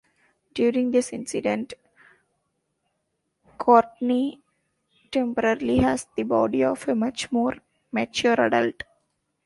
During 0.55 0.89
this 0.89 1.13
incident, 1.13 1.75
Courtney 3.59 4.41
temporarily 5.11 5.77
has 5.77 6.07
the 6.17 6.23
body 6.23 6.63
of 6.63 6.87
a 6.87 6.95
much 6.95 7.31
more 7.31 7.57
mature 7.91 8.33
adult. 8.43 8.81